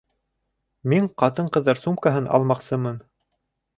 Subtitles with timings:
[0.93, 2.99] Мин ҡатын-ҡыҙҙар сумкаһын алмаҡсымын